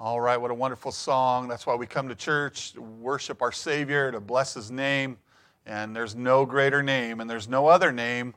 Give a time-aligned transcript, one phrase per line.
[0.00, 1.48] All right, what a wonderful song.
[1.48, 5.18] That's why we come to church to worship our Savior, to bless His name.
[5.66, 8.34] And there's no greater name, and there's no other name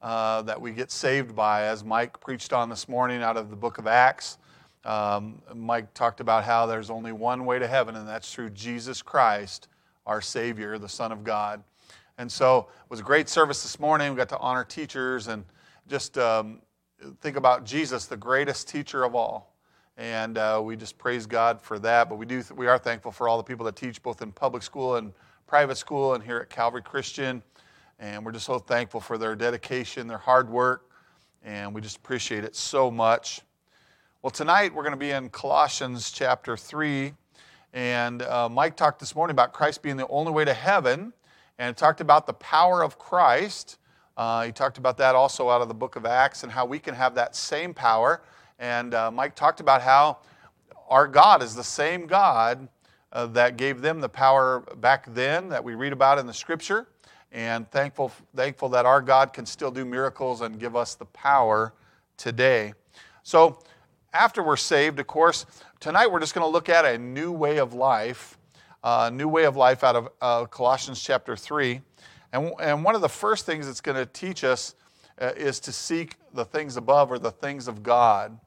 [0.00, 3.56] uh, that we get saved by, as Mike preached on this morning out of the
[3.56, 4.38] book of Acts.
[4.86, 9.02] Um, Mike talked about how there's only one way to heaven, and that's through Jesus
[9.02, 9.68] Christ,
[10.06, 11.62] our Savior, the Son of God.
[12.16, 14.12] And so it was a great service this morning.
[14.12, 15.44] We got to honor teachers and
[15.88, 16.62] just um,
[17.20, 19.51] think about Jesus, the greatest teacher of all
[19.96, 22.08] and uh, we just praise God for that.
[22.08, 24.62] But we do we are thankful for all the people that teach both in public
[24.62, 25.12] school and
[25.46, 27.42] private school and here at Calvary Christian,
[27.98, 30.90] and we're just so thankful for their dedication, their hard work,
[31.44, 33.42] and we just appreciate it so much.
[34.22, 37.12] Well, tonight we're going to be in Colossians chapter three,
[37.72, 41.12] and uh, Mike talked this morning about Christ being the only way to heaven,
[41.58, 43.78] and talked about the power of Christ.
[44.16, 46.78] Uh, he talked about that also out of the book of Acts and how we
[46.78, 48.22] can have that same power
[48.58, 50.18] and uh, Mike talked about how
[50.88, 52.68] our God is the same God
[53.12, 56.86] uh, that gave them the power back then that we read about in the scripture.
[57.30, 61.72] And thankful, thankful that our God can still do miracles and give us the power
[62.16, 62.74] today.
[63.22, 63.58] So,
[64.12, 65.46] after we're saved, of course,
[65.80, 68.36] tonight we're just going to look at a new way of life,
[68.84, 71.80] a uh, new way of life out of uh, Colossians chapter 3.
[72.34, 74.74] And, and one of the first things it's going to teach us
[75.20, 78.38] uh, is to seek the things above or the things of God.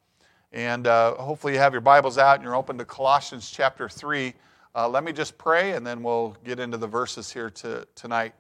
[0.52, 4.34] And uh, hopefully, you have your Bibles out and you're open to Colossians chapter 3.
[4.74, 8.34] Uh, let me just pray and then we'll get into the verses here to, tonight.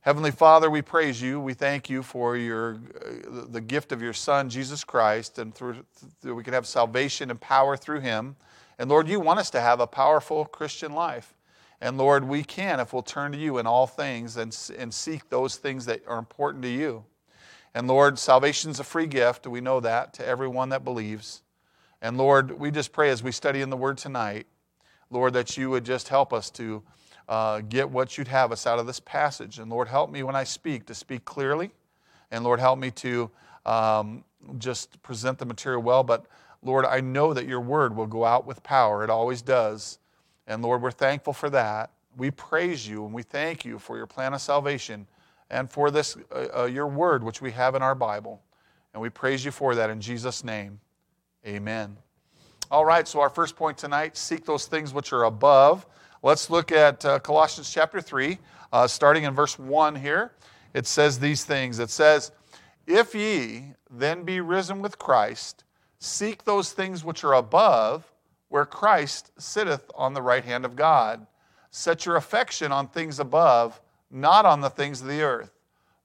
[0.00, 1.40] Heavenly Father, we praise you.
[1.40, 5.84] We thank you for your, uh, the gift of your Son, Jesus Christ, and through,
[6.20, 8.36] through, we can have salvation and power through him.
[8.78, 11.34] And Lord, you want us to have a powerful Christian life.
[11.80, 15.28] And Lord, we can if we'll turn to you in all things and, and seek
[15.28, 17.04] those things that are important to you.
[17.74, 19.46] And Lord, salvation is a free gift.
[19.46, 21.42] We know that to everyone that believes.
[22.00, 24.46] And Lord, we just pray as we study in the Word tonight,
[25.10, 26.82] Lord, that you would just help us to
[27.28, 29.58] uh, get what you'd have us out of this passage.
[29.58, 31.70] And Lord, help me when I speak to speak clearly.
[32.30, 33.30] And Lord, help me to
[33.66, 34.24] um,
[34.58, 36.02] just present the material well.
[36.02, 36.26] But
[36.62, 39.04] Lord, I know that your word will go out with power.
[39.04, 39.98] It always does.
[40.46, 41.90] And Lord, we're thankful for that.
[42.16, 45.06] We praise you and we thank you for your plan of salvation
[45.50, 48.42] and for this, uh, uh, your word, which we have in our Bible.
[48.92, 50.80] And we praise you for that in Jesus' name.
[51.46, 51.96] Amen.
[52.70, 55.86] All right, so our first point tonight seek those things which are above.
[56.22, 58.38] Let's look at uh, Colossians chapter 3,
[58.72, 60.32] uh, starting in verse 1 here.
[60.74, 62.32] It says these things It says,
[62.86, 65.64] If ye then be risen with Christ,
[65.98, 68.12] seek those things which are above,
[68.48, 71.26] where Christ sitteth on the right hand of God.
[71.70, 75.50] Set your affection on things above not on the things of the earth.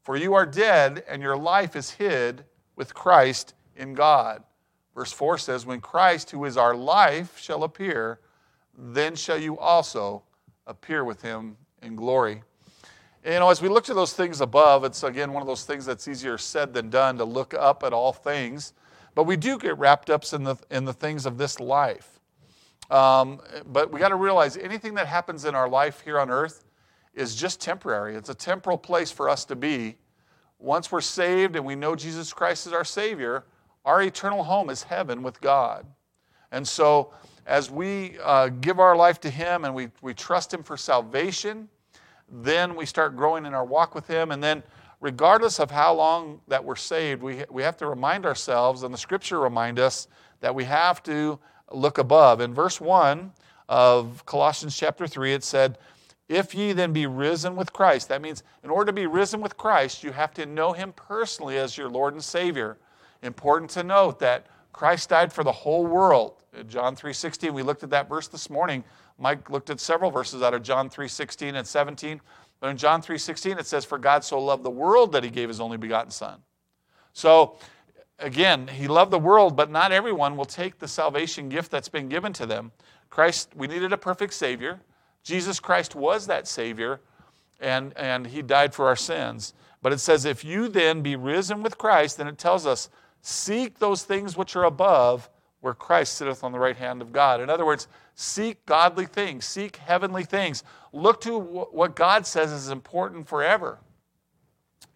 [0.01, 2.43] For you are dead, and your life is hid
[2.75, 4.43] with Christ in God.
[4.95, 8.19] Verse 4 says, When Christ, who is our life, shall appear,
[8.77, 10.23] then shall you also
[10.67, 12.43] appear with him in glory.
[13.25, 15.85] You know, as we look to those things above, it's again one of those things
[15.85, 18.73] that's easier said than done to look up at all things.
[19.15, 22.19] But we do get wrapped up in the, in the things of this life.
[22.91, 26.65] Um, but we got to realize anything that happens in our life here on earth
[27.13, 28.15] is just temporary.
[28.15, 29.97] It's a temporal place for us to be.
[30.59, 33.43] Once we're saved and we know Jesus Christ is our Savior,
[33.85, 35.85] our eternal home is heaven with God.
[36.51, 37.13] And so,
[37.45, 41.67] as we uh, give our life to Him and we, we trust Him for salvation,
[42.31, 44.31] then we start growing in our walk with Him.
[44.31, 44.63] And then,
[45.01, 48.97] regardless of how long that we're saved, we, we have to remind ourselves, and the
[48.97, 50.07] scripture remind us,
[50.39, 51.37] that we have to
[51.71, 52.39] look above.
[52.39, 53.31] In verse 1
[53.67, 55.77] of Colossians chapter 3, it said,
[56.29, 59.57] if ye then be risen with Christ, that means in order to be risen with
[59.57, 62.77] Christ, you have to know him personally as your Lord and Savior.
[63.21, 66.43] Important to note that Christ died for the whole world.
[66.57, 68.83] In John 3:16, we looked at that verse this morning.
[69.17, 72.21] Mike looked at several verses out of John 3:16 and 17.
[72.59, 75.49] But in John 3:16 it says for God so loved the world that he gave
[75.49, 76.41] his only begotten son.
[77.11, 77.57] So
[78.19, 82.09] again, he loved the world, but not everyone will take the salvation gift that's been
[82.09, 82.71] given to them.
[83.09, 84.81] Christ, we needed a perfect savior.
[85.23, 86.99] Jesus Christ was that Savior,
[87.59, 89.53] and, and He died for our sins.
[89.81, 92.89] But it says, if you then be risen with Christ, then it tells us,
[93.21, 95.29] seek those things which are above,
[95.61, 97.39] where Christ sitteth on the right hand of God.
[97.39, 100.63] In other words, seek godly things, seek heavenly things.
[100.91, 103.79] Look to what God says is important forever.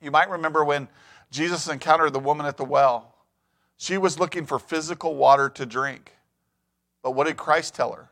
[0.02, 0.90] You might remember when
[1.32, 3.16] Jesus encountered the woman at the well.
[3.78, 6.14] She was looking for physical water to drink.
[7.02, 8.10] But what did Christ tell her?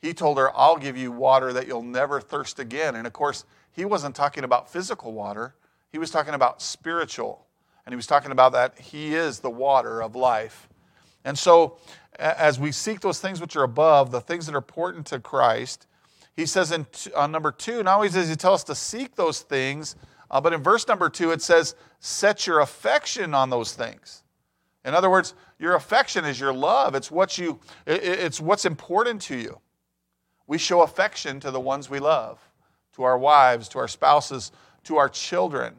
[0.00, 2.94] He told her, I'll give you water that you'll never thirst again.
[2.94, 5.54] And of course, he wasn't talking about physical water,
[5.90, 7.44] he was talking about spiritual.
[7.86, 10.68] And he was talking about that he is the water of life.
[11.24, 11.78] And so,
[12.18, 15.86] as we seek those things which are above, the things that are important to Christ,
[16.36, 16.86] he says in
[17.16, 19.96] number two, not only does he tell us to seek those things,
[20.30, 24.22] uh, but in verse number two, it says, set your affection on those things.
[24.84, 26.94] In other words, your affection is your love.
[26.94, 29.60] It's what you it's what's important to you.
[30.48, 32.40] We show affection to the ones we love,
[32.96, 34.50] to our wives, to our spouses,
[34.84, 35.74] to our children,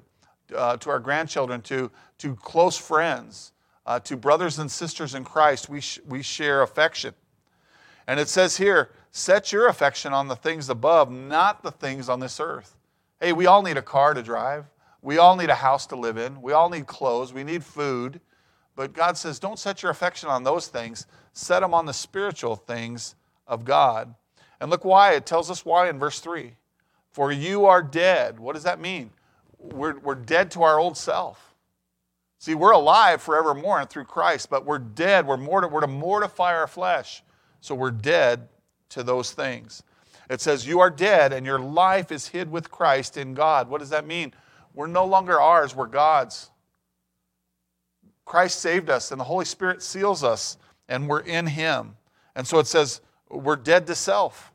[0.56, 3.51] uh, to our grandchildren, to, to close friends,
[3.86, 5.68] uh, to brothers and sisters in Christ.
[5.68, 7.13] We, sh- we share affection.
[8.07, 12.19] And it says here, set your affection on the things above, not the things on
[12.19, 12.77] this earth.
[13.19, 14.65] Hey, we all need a car to drive.
[15.01, 16.42] We all need a house to live in.
[16.42, 17.33] We all need clothes.
[17.33, 18.22] We need food.
[18.75, 21.07] But God says, don't set your affection on those things.
[21.33, 23.15] Set them on the spiritual things
[23.48, 24.13] of God.
[24.59, 25.13] And look why.
[25.13, 26.53] It tells us why in verse 3.
[27.11, 28.39] For you are dead.
[28.39, 29.11] What does that mean?
[29.57, 31.53] We're, we're dead to our old self.
[32.38, 35.27] See, we're alive forevermore and through Christ, but we're dead.
[35.27, 37.21] We're, morti- we're to mortify our flesh.
[37.59, 38.47] So we're dead
[38.89, 39.83] to those things.
[40.29, 43.69] It says, You are dead, and your life is hid with Christ in God.
[43.69, 44.33] What does that mean?
[44.73, 46.50] We're no longer ours, we're God's.
[48.23, 50.57] Christ saved us, and the Holy Spirit seals us,
[50.88, 51.97] and we're in Him.
[52.35, 54.49] And so it says, We're dead to self.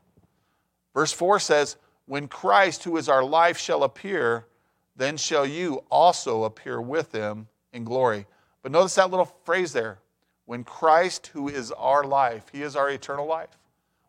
[0.95, 1.75] Verse 4 says,
[2.07, 4.47] When Christ, who is our life, shall appear,
[4.95, 8.25] then shall you also appear with him in glory.
[8.63, 9.99] But notice that little phrase there.
[10.45, 13.49] When Christ, who is our life, he is our eternal life.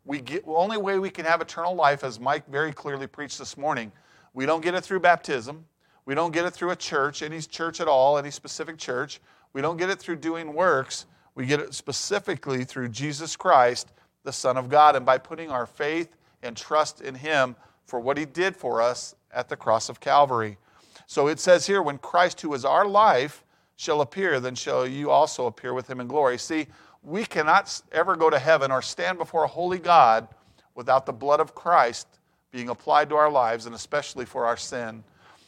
[0.04, 3.38] We get, the only way we can have eternal life, as Mike very clearly preached
[3.38, 3.90] this morning,
[4.32, 5.64] we don't get it through baptism.
[6.04, 9.20] We don't get it through a church, any church at all, any specific church.
[9.52, 11.06] We don't get it through doing works.
[11.34, 13.90] We get it specifically through Jesus Christ,
[14.22, 18.18] the Son of God, and by putting our faith and trust in Him for what
[18.18, 20.58] He did for us at the cross of Calvary.
[21.06, 23.44] So it says here, when Christ, who is our life,
[23.76, 26.38] shall appear, then shall you also appear with Him in glory.
[26.38, 26.66] See,
[27.02, 30.26] we cannot ever go to heaven or stand before a holy God
[30.74, 32.08] without the blood of Christ
[32.50, 35.04] being applied to our lives, and especially for our sin.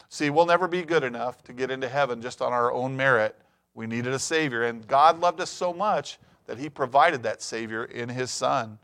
[0.09, 3.37] See, we'll never be good enough to get into heaven just on our own merit.
[3.75, 7.85] We needed a Savior, and God loved us so much that He provided that Savior
[7.85, 8.79] in His Son.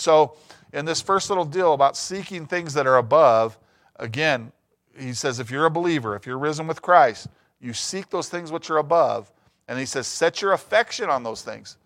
[0.00, 0.36] So,
[0.72, 3.58] in this first little deal about seeking things that are above,
[3.96, 4.52] again,
[4.96, 7.28] he says, if you're a believer, if you're risen with Christ,
[7.60, 9.32] you seek those things which are above.
[9.68, 11.76] And he says, set your affection on those things.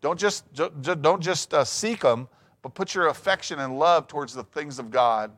[0.00, 2.28] Don't just, don't just uh, seek them,
[2.62, 5.32] but put your affection and love towards the things of God.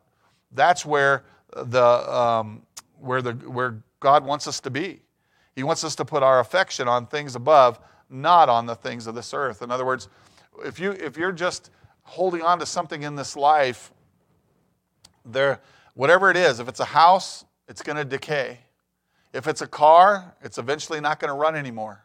[0.52, 1.24] That's where,
[1.56, 2.62] the, um,
[2.98, 5.00] where, the, where God wants us to be.
[5.54, 7.80] He wants us to put our affection on things above,
[8.10, 9.62] not on the things of this earth.
[9.62, 10.08] In other words,
[10.64, 11.70] if, you, if you're just
[12.06, 13.92] holding on to something in this life,
[15.24, 15.60] there,
[15.94, 18.60] whatever it is, if it's a house, it's going to decay.
[19.32, 22.02] If it's a car, it's eventually not going to run anymore.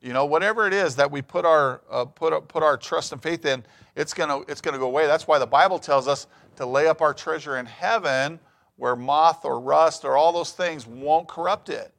[0.00, 3.22] You know, whatever it is that we put our, uh, put, put our trust and
[3.22, 5.06] faith in, it's going to it's to go away.
[5.06, 8.40] That's why the Bible tells us to lay up our treasure in heaven
[8.76, 11.92] where moth or rust or all those things won't corrupt it.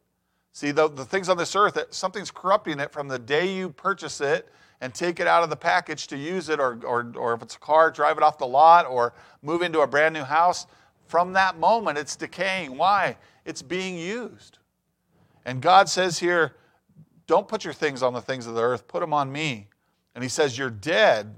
[0.54, 4.22] See, the, the things on this earth, something's corrupting it from the day you purchase
[4.22, 4.50] it
[4.84, 7.56] and take it out of the package to use it, or, or, or if it's
[7.56, 10.68] a car, drive it off the lot, or move into a brand new house.
[11.08, 12.78] From that moment, it's decaying.
[12.78, 13.16] Why?
[13.46, 14.58] It's being used.
[15.46, 16.58] And God says here,
[17.28, 19.70] don't put your things on the things of the earth, put them on me.
[20.16, 21.34] And He says, You're dead,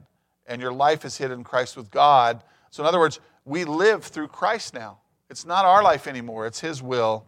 [0.47, 2.43] and your life is hid in Christ with God.
[2.71, 4.97] So, in other words, we live through Christ now.
[5.29, 7.27] It's not our life anymore, it's His will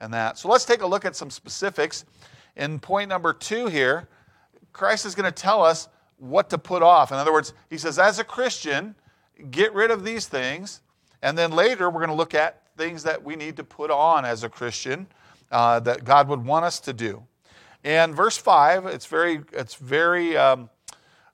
[0.00, 0.38] and that.
[0.38, 2.06] So, let's take a look at some specifics.
[2.56, 4.08] In point number two here,
[4.72, 7.12] Christ is going to tell us what to put off.
[7.12, 8.94] In other words, He says, as a Christian,
[9.50, 10.80] get rid of these things
[11.22, 14.24] and then later, we're going to look at things that we need to put on
[14.24, 15.06] as a Christian
[15.50, 17.24] uh, that God would want us to do.
[17.84, 20.68] And verse 5, it's very, it's very um,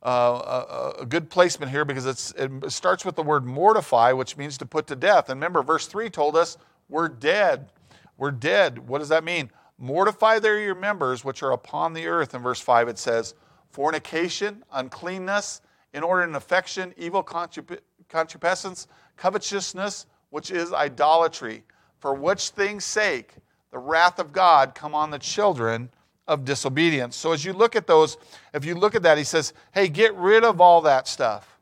[0.03, 4.59] uh, a, a, good placement here because it starts with the word mortify, which means
[4.59, 5.29] to put to death.
[5.29, 6.57] And remember, verse 3 told us
[6.88, 7.71] we're dead.
[8.17, 8.88] We're dead.
[8.88, 9.50] What does that mean?
[9.78, 12.35] Mortify there your members which are upon the earth.
[12.35, 13.35] In verse 5, it says,
[13.71, 15.61] fornication, uncleanness,
[15.93, 21.62] inordinate affection, evil concupiscence covetousness, which is idolatry,
[21.99, 23.35] for which things' sake
[23.71, 25.90] the wrath of God come on the children
[26.28, 27.16] of disobedience.
[27.16, 28.16] So as you look at those,
[28.52, 31.59] if you look at that, he says, hey, get rid of all that stuff,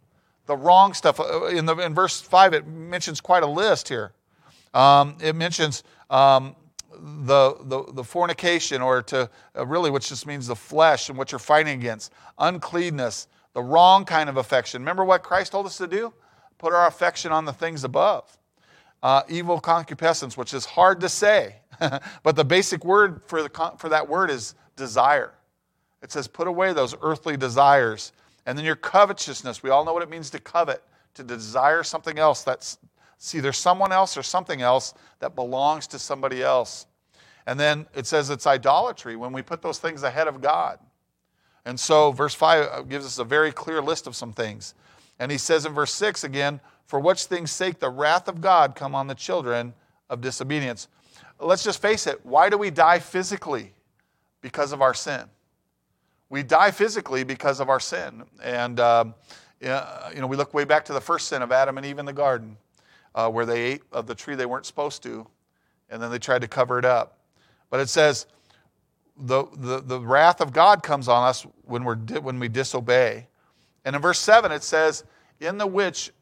[0.46, 1.18] the wrong stuff.
[1.18, 4.12] Uh, in, the, in verse 5, it mentions quite a list here.
[4.74, 6.54] Um, it mentions um,
[6.98, 11.32] the, the, the, fornication, or to uh, really, which just means the flesh and what
[11.32, 14.82] you're fighting against, uncleanness, the wrong kind of affection.
[14.82, 16.12] Remember what Christ told us to do?
[16.62, 18.38] put our affection on the things above.
[19.02, 21.56] Uh, evil concupiscence, which is hard to say,
[22.22, 25.34] but the basic word for, the, for that word is desire.
[26.02, 28.12] It says, put away those earthly desires.
[28.46, 29.62] And then your covetousness.
[29.62, 30.82] We all know what it means to covet,
[31.14, 32.78] to desire something else that's
[33.22, 36.86] it's either someone else or something else that belongs to somebody else.
[37.46, 40.80] And then it says it's idolatry when we put those things ahead of God.
[41.64, 44.74] And so verse 5 uh, gives us a very clear list of some things.
[45.20, 48.74] And he says in verse 6 again, for which things sake the wrath of God
[48.74, 49.72] come on the children
[50.10, 50.88] of disobedience.
[51.38, 53.72] Let's just face it, why do we die physically?
[54.40, 55.26] Because of our sin.
[56.28, 58.24] We die physically because of our sin.
[58.42, 59.14] And, um,
[59.60, 62.04] you know, we look way back to the first sin of Adam and Eve in
[62.04, 62.56] the garden
[63.14, 65.26] uh, where they ate of the tree they weren't supposed to,
[65.90, 67.18] and then they tried to cover it up.
[67.70, 68.26] But it says,
[69.16, 73.26] the, the, the wrath of God comes on us when, we're, when we disobey.
[73.84, 75.04] And in verse 7, it says,
[75.40, 76.12] In the which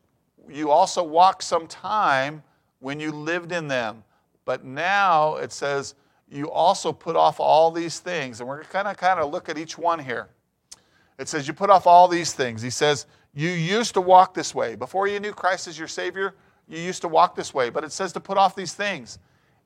[0.48, 2.42] you also walked some time
[2.80, 4.02] when you lived in them.
[4.44, 5.94] But now it says,
[6.30, 8.40] you also put off all these things.
[8.40, 10.28] And we're going to kind of look at each one here.
[11.18, 12.62] It says, You put off all these things.
[12.62, 14.76] He says, You used to walk this way.
[14.76, 16.34] Before you knew Christ as your Savior,
[16.70, 19.18] you used to walk this way, but it says to put off these things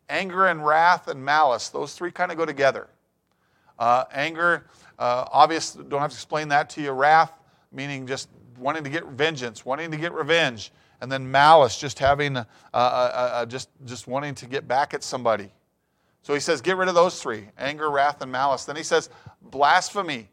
[0.09, 1.69] anger and wrath and malice.
[1.69, 2.89] Those three kind of go together.
[3.79, 4.67] Uh, anger,
[4.99, 6.93] uh, obvious, don't have to explain that to you.
[6.93, 7.33] Wrath,
[7.73, 10.73] meaning just wanting to get vengeance, wanting to get revenge.
[11.01, 15.03] And then malice, just having, uh, uh, uh, just, just wanting to get back at
[15.03, 15.51] somebody.
[16.23, 18.65] So he says, get rid of those three anger, wrath, and malice.
[18.65, 19.11] Then he says,
[19.43, 20.31] blasphemy.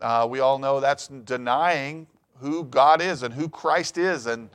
[0.00, 2.06] Uh, we all know that's denying
[2.40, 4.48] who God is and who Christ is and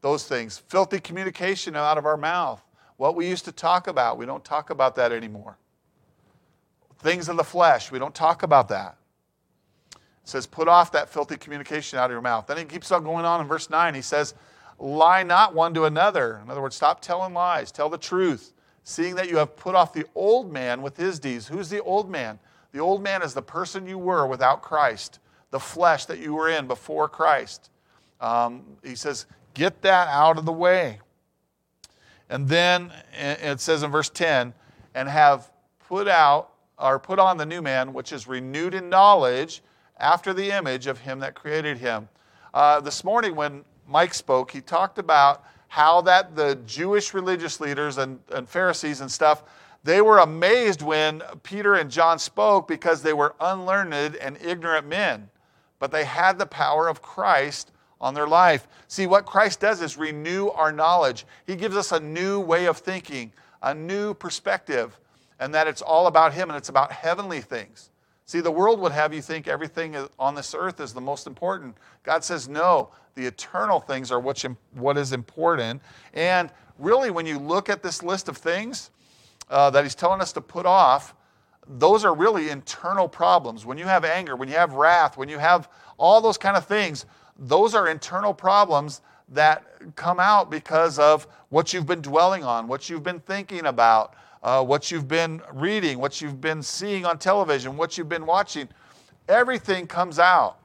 [0.00, 0.58] those things.
[0.68, 2.62] Filthy communication out of our mouth.
[2.96, 5.56] What we used to talk about, we don't talk about that anymore.
[6.98, 8.96] Things of the flesh, we don't talk about that.
[9.94, 12.46] It says, put off that filthy communication out of your mouth.
[12.46, 13.94] Then he keeps on going on in verse 9.
[13.94, 14.34] He says,
[14.78, 16.40] lie not one to another.
[16.44, 18.52] In other words, stop telling lies, tell the truth,
[18.84, 21.48] seeing that you have put off the old man with his deeds.
[21.48, 22.38] Who's the old man?
[22.72, 26.50] The old man is the person you were without Christ, the flesh that you were
[26.50, 27.70] in before Christ.
[28.20, 31.00] Um, he says, Get that out of the way.
[32.28, 34.54] And then it says in verse 10,
[34.94, 35.50] and have
[35.88, 39.62] put out or put on the new man, which is renewed in knowledge
[39.98, 42.08] after the image of him that created him.
[42.54, 47.98] Uh, this morning, when Mike spoke, he talked about how that the Jewish religious leaders
[47.98, 49.44] and, and Pharisees and stuff,
[49.84, 55.30] they were amazed when Peter and John spoke because they were unlearned and ignorant men.
[55.78, 58.66] But they had the power of Christ on their life.
[58.88, 61.26] See, what Christ does is renew our knowledge.
[61.46, 64.98] He gives us a new way of thinking, a new perspective,
[65.38, 67.90] and that it's all about Him and it's about heavenly things.
[68.26, 71.76] See, the world would have you think everything on this earth is the most important.
[72.04, 75.82] God says, no, the eternal things are what is important.
[76.14, 78.90] And really, when you look at this list of things
[79.50, 81.14] uh, that He's telling us to put off,
[81.66, 83.66] those are really internal problems.
[83.66, 86.66] When you have anger, when you have wrath, when you have all those kind of
[86.66, 87.06] things,
[87.40, 89.64] those are internal problems that
[89.96, 94.62] come out because of what you've been dwelling on, what you've been thinking about, uh,
[94.62, 98.68] what you've been reading, what you've been seeing on television, what you've been watching.
[99.28, 100.58] Everything comes out.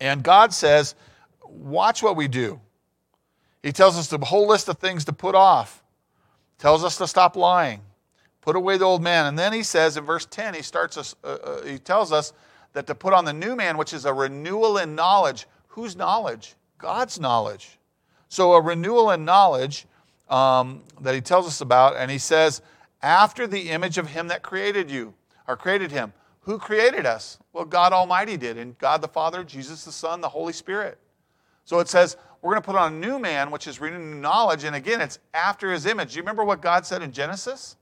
[0.00, 0.94] And God says,
[1.42, 2.60] watch what we do.
[3.62, 5.82] He tells us the whole list of things to put off,
[6.58, 7.80] tells us to stop lying,
[8.42, 9.26] put away the old man.
[9.26, 12.34] And then he says in verse 10, he starts us, uh, uh, he tells us
[12.74, 15.46] that to put on the new man, which is a renewal in knowledge.
[15.68, 16.54] Whose knowledge?
[16.78, 17.78] God's knowledge.
[18.28, 19.86] So, a renewal in knowledge
[20.28, 22.62] um, that he tells us about, and he says,
[23.02, 25.14] after the image of him that created you,
[25.46, 26.12] or created him.
[26.40, 27.38] Who created us?
[27.52, 30.98] Well, God Almighty did, and God the Father, Jesus the Son, the Holy Spirit.
[31.64, 34.64] So it says, we're going to put on a new man, which is renewed knowledge,
[34.64, 36.12] and again, it's after his image.
[36.12, 37.76] Do you remember what God said in Genesis?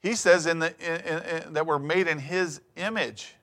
[0.00, 3.34] He says in the, in, in, that we're made in his image.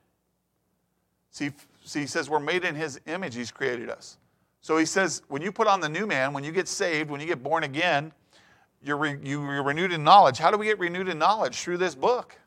[1.30, 1.50] See,
[1.84, 4.18] see, he says we're made in his image, he's created us.
[4.60, 7.20] So he says, when you put on the new man, when you get saved, when
[7.20, 8.12] you get born again,
[8.82, 10.38] you're, re, you're renewed in knowledge.
[10.38, 11.56] How do we get renewed in knowledge?
[11.60, 12.38] Through this book.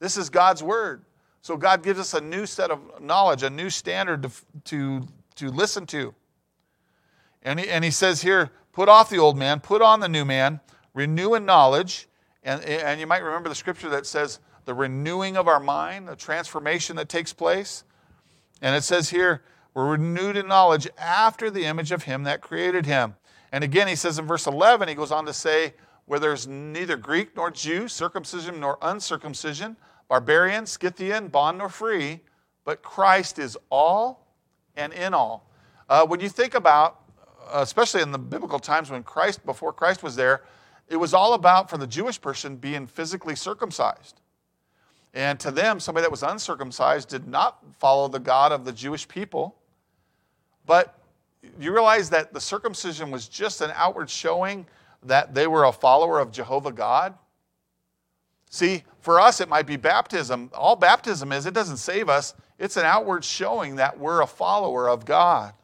[0.00, 1.02] This is God's word.
[1.42, 4.30] So God gives us a new set of knowledge, a new standard to,
[4.64, 6.14] to, to listen to.
[7.42, 10.24] And he, and he says here, put off the old man, put on the new
[10.24, 10.60] man,
[10.94, 12.08] renew in knowledge.
[12.44, 16.16] And, and you might remember the scripture that says the renewing of our mind, the
[16.16, 17.84] transformation that takes place.
[18.62, 19.42] And it says here,
[19.74, 23.16] we're renewed in knowledge after the image of him that created him.
[23.50, 25.74] And again, he says in verse 11, he goes on to say,
[26.06, 29.76] where there's neither Greek nor Jew, circumcision nor uncircumcision,
[30.08, 32.20] barbarian, Scythian, bond nor free,
[32.64, 34.26] but Christ is all
[34.76, 35.50] and in all.
[35.88, 37.00] Uh, when you think about,
[37.52, 40.42] uh, especially in the biblical times when Christ, before Christ was there,
[40.88, 44.21] it was all about, for the Jewish person, being physically circumcised.
[45.14, 49.06] And to them, somebody that was uncircumcised did not follow the God of the Jewish
[49.06, 49.56] people.
[50.64, 50.98] But
[51.60, 54.66] you realize that the circumcision was just an outward showing
[55.02, 57.14] that they were a follower of Jehovah God?
[58.48, 60.50] See, for us, it might be baptism.
[60.54, 64.88] All baptism is, it doesn't save us, it's an outward showing that we're a follower
[64.88, 65.54] of God.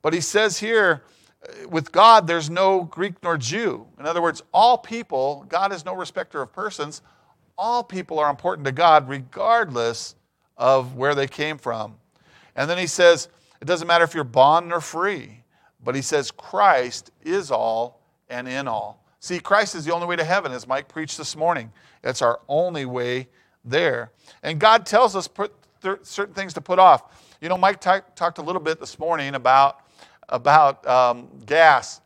[0.00, 1.02] But he says here,
[1.68, 3.86] with God, there's no Greek nor Jew.
[3.98, 7.02] In other words, all people, God is no respecter of persons,
[7.56, 10.14] all people are important to God regardless
[10.56, 11.96] of where they came from.
[12.56, 13.28] And then he says,
[13.60, 15.42] it doesn't matter if you're bond or free,
[15.82, 19.04] but he says, Christ is all and in all.
[19.20, 21.72] See, Christ is the only way to heaven, as Mike preached this morning.
[22.02, 23.28] It's our only way
[23.64, 24.10] there.
[24.42, 25.52] And God tells us put
[26.02, 27.36] certain things to put off.
[27.40, 29.80] You know, Mike t- talked a little bit this morning about,
[30.28, 32.00] about um, gas.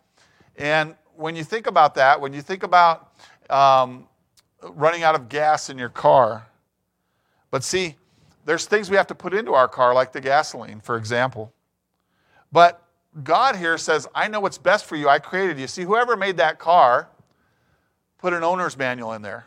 [0.57, 3.13] And when you think about that, when you think about
[3.49, 4.07] um,
[4.63, 6.49] running out of gas in your car,
[7.51, 7.97] but see,
[8.45, 11.53] there's things we have to put into our car, like the gasoline, for example.
[12.53, 12.83] But
[13.23, 15.09] God here says, I know what's best for you.
[15.09, 15.67] I created you.
[15.67, 17.09] See, whoever made that car
[18.19, 19.47] put an owner's manual in there.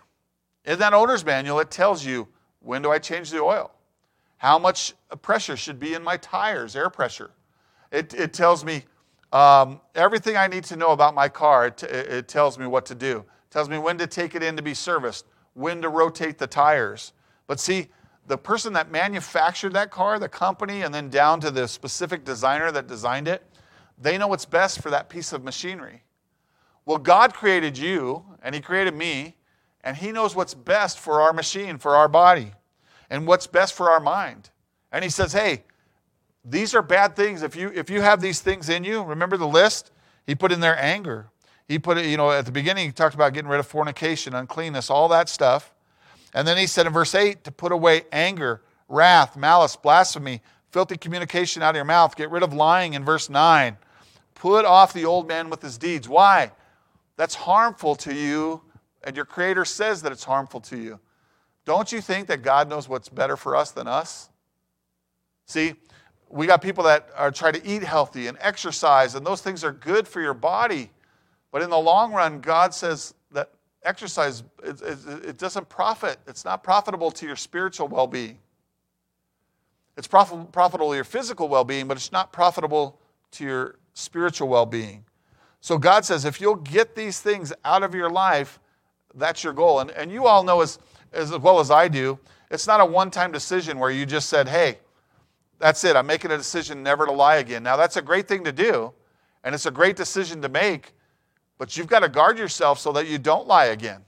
[0.65, 2.27] In that owner's manual, it tells you
[2.59, 3.71] when do I change the oil?
[4.37, 7.31] How much pressure should be in my tires, air pressure?
[7.91, 8.83] It, it tells me
[9.31, 11.67] um, everything I need to know about my car.
[11.67, 13.25] It, it tells me what to do.
[13.49, 17.13] Tells me when to take it in to be serviced, when to rotate the tires.
[17.47, 17.87] But see,
[18.27, 22.71] the person that manufactured that car, the company, and then down to the specific designer
[22.71, 23.43] that designed it,
[23.97, 26.03] they know what's best for that piece of machinery.
[26.85, 29.35] Well, God created you, and He created me,
[29.83, 32.53] and He knows what's best for our machine, for our body,
[33.09, 34.51] and what's best for our mind.
[34.91, 35.63] And He says, hey,
[36.45, 37.41] these are bad things.
[37.41, 39.91] If you, if you have these things in you, remember the list?
[40.25, 41.29] He put in there anger.
[41.69, 44.33] He put it, you know, at the beginning, he talked about getting rid of fornication,
[44.33, 45.71] uncleanness, all that stuff.
[46.33, 50.97] And then he said in verse 8 to put away anger, wrath, malice, blasphemy, filthy
[50.97, 52.15] communication out of your mouth.
[52.15, 53.77] Get rid of lying in verse 9.
[54.33, 56.09] Put off the old man with his deeds.
[56.09, 56.51] Why?
[57.17, 58.63] That's harmful to you,
[59.03, 60.99] and your Creator says that it's harmful to you.
[61.65, 64.29] Don't you think that God knows what's better for us than us?
[65.45, 65.75] See,
[66.29, 69.71] we got people that are trying to eat healthy and exercise, and those things are
[69.71, 70.89] good for your body.
[71.51, 73.51] But in the long run, God says that
[73.83, 76.17] exercise, it, it, it doesn't profit.
[76.27, 78.37] It's not profitable to your spiritual well being.
[79.97, 82.99] It's profit, profitable to your physical well being, but it's not profitable
[83.31, 85.03] to your spiritual well being.
[85.61, 88.59] So God says, if you'll get these things out of your life,
[89.15, 89.79] that's your goal.
[89.79, 90.79] And, and you all know as,
[91.11, 92.17] as well as I do,
[92.49, 94.79] it's not a one time decision where you just said, hey,
[95.59, 97.63] that's it, I'm making a decision never to lie again.
[97.63, 98.93] Now, that's a great thing to do,
[99.43, 100.93] and it's a great decision to make,
[101.59, 104.01] but you've got to guard yourself so that you don't lie again.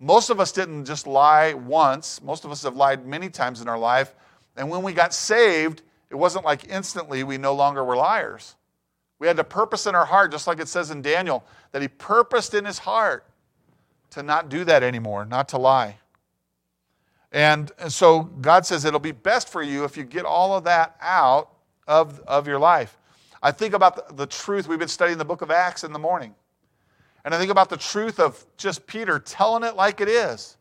[0.00, 3.68] Most of us didn't just lie once, most of us have lied many times in
[3.68, 4.14] our life.
[4.56, 8.54] And when we got saved, it wasn't like instantly we no longer were liars.
[9.18, 11.88] We had to purpose in our heart, just like it says in Daniel, that he
[11.88, 13.24] purposed in his heart
[14.10, 15.96] to not do that anymore, not to lie.
[17.30, 20.64] And, and so God says it'll be best for you if you get all of
[20.64, 21.50] that out
[21.86, 22.98] of, of your life.
[23.42, 24.68] I think about the, truth.
[24.68, 26.34] We've been studying the book of Acts in the morning.
[27.24, 30.56] And I think about the truth of just Peter telling it like it is.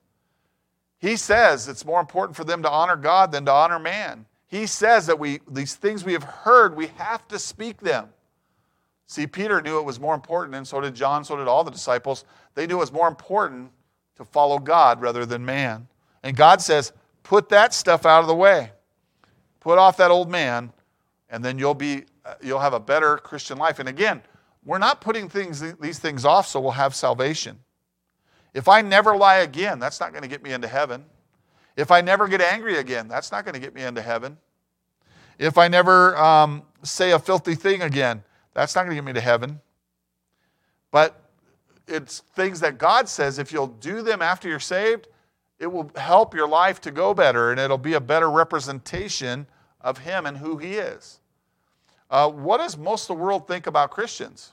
[1.00, 4.26] He says it's more important for them to honor God than to honor man.
[4.48, 8.10] He says that we, these things we have heard, we have to speak them.
[9.08, 11.72] See, Peter knew it was more important, and so did John, so did all the
[11.72, 12.26] disciples.
[12.56, 13.72] They knew it was more important
[14.16, 15.88] to follow God rather than man.
[16.24, 18.72] And God says, put that stuff out of the way.
[19.60, 20.72] Put off that old man,
[21.30, 22.06] and then you'll be
[22.42, 23.80] you'll have a better Christian life.
[23.80, 24.22] And again,
[24.64, 27.60] we're not putting things these things off so we'll have salvation.
[28.54, 31.06] If I never lie again, that's not going to get me into heaven.
[31.78, 34.38] If I never get angry again, that's not going to get me into heaven.
[35.40, 39.14] If I never um, say a filthy thing again, that's not going to get me
[39.14, 39.62] to heaven.
[40.92, 41.22] But
[41.88, 45.08] it's things that God says if you'll do them after you're saved,
[45.60, 49.48] it will help your life to go better and it'll be a better representation
[49.80, 51.21] of Him and who He is.
[52.12, 54.52] Uh, what does most of the world think about Christians?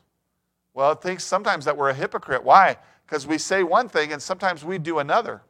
[0.72, 2.44] Well, it thinks sometimes that we're a hypocrite.
[2.44, 2.76] Why?
[3.04, 5.42] Because we say one thing and sometimes we do another.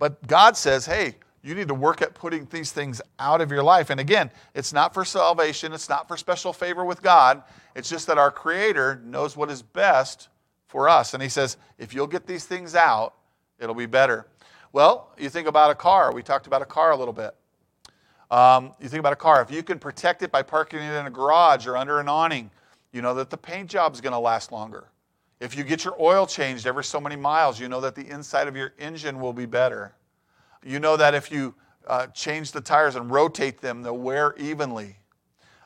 [0.00, 3.62] But God says, hey, you need to work at putting these things out of your
[3.62, 3.90] life.
[3.90, 7.44] And again, it's not for salvation, it's not for special favor with God.
[7.76, 10.28] It's just that our Creator knows what is best
[10.66, 11.14] for us.
[11.14, 13.14] And He says, if you'll get these things out,
[13.60, 14.26] it'll be better.
[14.72, 16.12] Well, you think about a car.
[16.12, 17.34] We talked about a car a little bit.
[18.32, 19.42] Um, you think about a car.
[19.42, 22.50] If you can protect it by parking it in a garage or under an awning,
[22.90, 24.88] you know that the paint job is going to last longer.
[25.38, 28.48] If you get your oil changed every so many miles, you know that the inside
[28.48, 29.92] of your engine will be better.
[30.64, 31.54] You know that if you
[31.86, 34.96] uh, change the tires and rotate them, they'll wear evenly.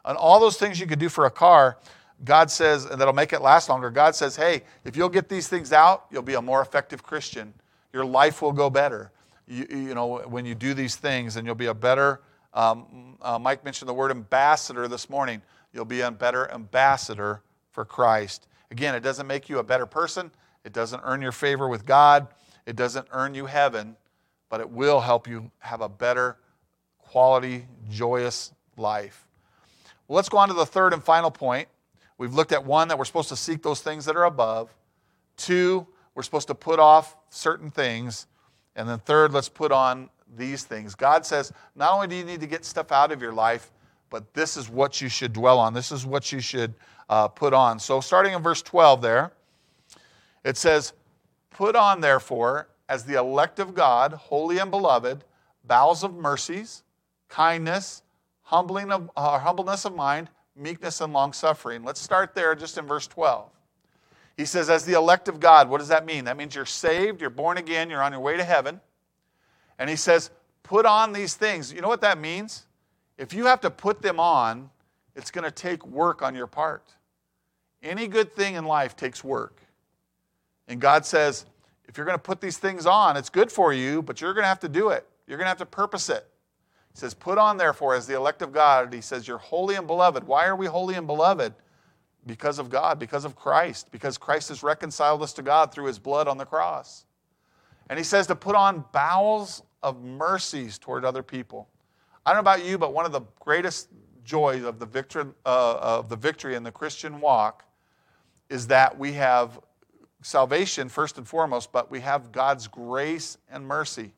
[0.05, 1.79] And all those things you could do for a car,
[2.25, 3.91] God says, and that'll make it last longer.
[3.91, 7.55] God says, hey, if you'll get these things out, you'll be a more effective Christian.
[7.93, 9.13] Your life will go better.
[9.47, 12.23] You, you know, when you do these things, and you'll be a better,
[12.57, 15.43] um, uh, Mike mentioned the word ambassador this morning.
[15.73, 18.49] You'll be a better ambassador for Christ.
[18.71, 20.31] Again, it doesn't make you a better person,
[20.65, 22.29] it doesn't earn your favor with God,
[22.65, 23.95] it doesn't earn you heaven,
[24.49, 26.39] but it will help you have a better
[26.99, 29.27] quality, joyous life.
[30.09, 31.69] Well, let's go on to the third and final point.
[32.17, 34.75] We've looked at one that we're supposed to seek those things that are above.
[35.37, 38.27] Two, we're supposed to put off certain things.
[38.75, 40.95] And then third, let's put on these things.
[40.95, 43.71] God says, not only do you need to get stuff out of your life,
[44.11, 45.75] but this is what you should dwell on.
[45.75, 46.75] This is what you should
[47.09, 47.79] uh, put on.
[47.79, 49.33] So, starting in verse 12 there,
[50.45, 50.93] it says,
[51.51, 55.25] Put on, therefore, as the elect of God, holy and beloved,
[55.65, 56.83] bowels of mercies,
[57.29, 58.03] kindness,
[58.43, 61.83] humbling of, uh, humbleness of mind, meekness, and long suffering.
[61.83, 63.51] Let's start there just in verse 12.
[64.37, 66.25] He says, As the elect of God, what does that mean?
[66.27, 68.81] That means you're saved, you're born again, you're on your way to heaven.
[69.79, 70.31] And he says,
[70.63, 71.73] Put on these things.
[71.73, 72.67] You know what that means?
[73.19, 74.69] If you have to put them on,
[75.15, 76.83] it's going to take work on your part.
[77.83, 79.63] Any good thing in life takes work.
[80.67, 81.47] And God says,
[81.89, 84.43] if you're going to put these things on, it's good for you, but you're going
[84.43, 85.07] to have to do it.
[85.27, 86.27] You're going to have to purpose it.
[86.93, 89.87] He says, Put on, therefore, as the elect of God, he says, You're holy and
[89.87, 90.25] beloved.
[90.25, 91.55] Why are we holy and beloved?
[92.27, 95.99] Because of God, because of Christ, because Christ has reconciled us to God through his
[95.99, 97.05] blood on the cross.
[97.89, 101.69] And he says to put on bowels of mercies toward other people.
[102.27, 103.89] I don't know about you, but one of the greatest
[104.25, 107.65] joys of the, victory, uh, of the victory in the Christian walk
[108.51, 109.61] is that we have
[110.23, 114.13] salvation first and foremost, but we have God's grace and mercy.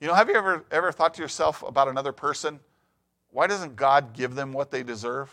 [0.00, 2.58] You know, have you ever, ever thought to yourself about another person?
[3.30, 5.32] Why doesn't God give them what they deserve?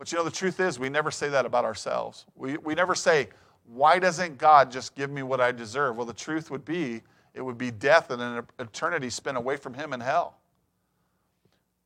[0.00, 2.26] But you know, the truth is, we never say that about ourselves.
[2.34, 3.28] We, we never say,
[3.72, 5.96] Why doesn't God just give me what I deserve?
[5.96, 7.02] Well, the truth would be,
[7.34, 10.38] it would be death and an eternity spent away from Him in hell.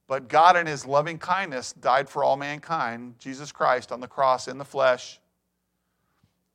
[0.07, 4.49] But God, in His loving kindness, died for all mankind, Jesus Christ on the cross
[4.49, 5.21] in the flesh,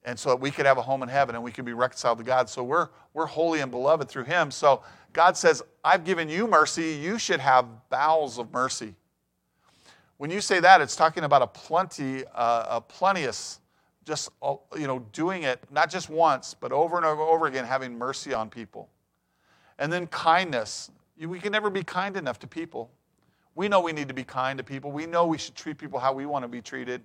[0.06, 2.18] and so that we could have a home in heaven and we could be reconciled
[2.18, 2.50] to God.
[2.50, 4.52] So we're, we're holy and beloved through Him.
[4.52, 8.96] So God says, I've given you mercy, you should have bowels of mercy.
[10.18, 13.60] When you say that, it's talking about a plenty, uh, a plenteous,
[14.06, 17.66] just uh, you know, doing it not just once, but over and over, over again,
[17.66, 18.90] having mercy on people.
[19.80, 20.92] And then kindness.
[21.20, 22.90] We can never be kind enough to people.
[23.56, 24.92] We know we need to be kind to people.
[24.92, 27.02] We know we should treat people how we want to be treated.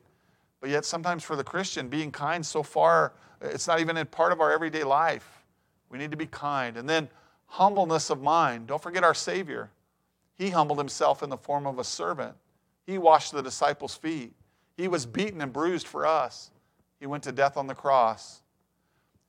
[0.60, 4.32] But yet, sometimes for the Christian, being kind so far, it's not even a part
[4.32, 5.44] of our everyday life.
[5.90, 6.76] We need to be kind.
[6.76, 7.08] And then,
[7.46, 8.66] humbleness of mind.
[8.66, 9.70] Don't forget our Savior.
[10.36, 12.34] He humbled himself in the form of a servant.
[12.86, 14.32] He washed the disciples' feet.
[14.76, 16.50] He was beaten and bruised for us.
[16.98, 18.42] He went to death on the cross.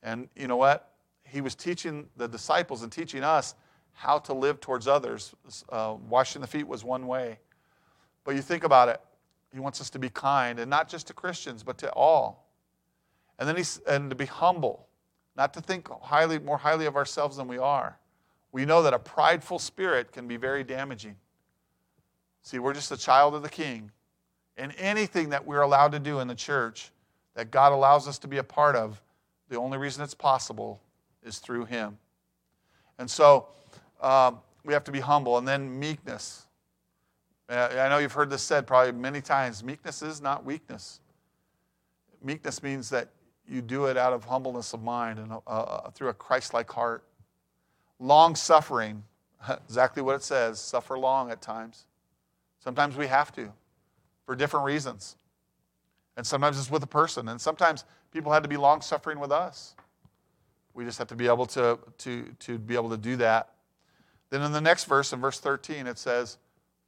[0.02, 0.92] And you know what?
[1.24, 3.54] He was teaching the disciples and teaching us
[3.92, 5.34] how to live towards others.
[5.68, 7.38] Uh, washing the feet was one way.
[8.24, 9.00] But you think about it,
[9.52, 12.46] he wants us to be kind, and not just to Christians, but to all.
[13.38, 14.86] And then he's, and to be humble,
[15.36, 17.98] not to think highly, more highly of ourselves than we are.
[18.52, 21.16] We know that a prideful spirit can be very damaging.
[22.42, 23.90] See, we're just a child of the king.
[24.56, 26.90] And anything that we're allowed to do in the church
[27.34, 29.00] that God allows us to be a part of,
[29.48, 30.80] the only reason it's possible
[31.22, 31.98] is through him.
[32.98, 33.48] And so,
[34.00, 35.38] um, we have to be humble.
[35.38, 36.46] And then meekness.
[37.48, 41.00] Uh, I know you've heard this said probably many times meekness is not weakness.
[42.22, 43.08] Meekness means that
[43.48, 46.70] you do it out of humbleness of mind and uh, uh through a Christ like
[46.70, 47.02] heart.
[47.98, 49.02] Long suffering,
[49.48, 51.86] exactly what it says suffer long at times.
[52.60, 53.52] Sometimes we have to
[54.26, 55.16] for different reasons.
[56.16, 57.28] And sometimes it's with a person.
[57.28, 59.74] And sometimes people had to be long suffering with us.
[60.74, 63.54] We just have to be able to, to, to be able to do that
[64.30, 66.38] then in the next verse, in verse 13, it says,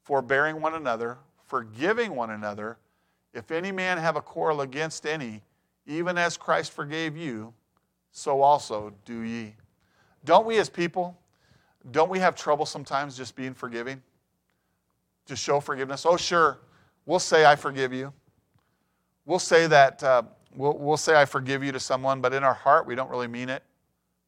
[0.02, 2.78] Forbearing one another, forgiving one another,
[3.35, 5.42] if any man have a quarrel against any,
[5.87, 7.52] even as Christ forgave you,
[8.12, 9.54] so also do ye.
[10.24, 11.18] Don't we as people,
[11.90, 14.00] don't we have trouble sometimes just being forgiving?
[15.26, 16.06] To show forgiveness?
[16.06, 16.58] Oh, sure,
[17.06, 18.12] we'll say, I forgive you.
[19.24, 20.22] We'll say that, uh,
[20.54, 23.28] we'll, we'll say, I forgive you to someone, but in our heart, we don't really
[23.28, 23.62] mean it.